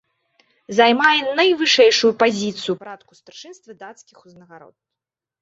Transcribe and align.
Займае 0.77 1.19
найвышэйшую 1.39 2.11
пазіцыю 2.23 2.69
ў 2.75 2.77
парадку 2.85 3.11
старшынства 3.21 3.71
дацкіх 3.85 4.17
узнагарод. 4.27 4.75